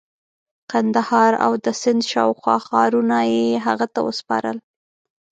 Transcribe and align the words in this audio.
قندهار 0.71 1.31
او 1.45 1.51
د 1.65 1.67
سند 1.81 2.01
شاوخوا 2.11 2.55
ښارونه 2.65 3.17
یې 3.33 3.45
هغه 3.65 3.87
ته 3.93 3.99
وسپارل. 4.07 4.57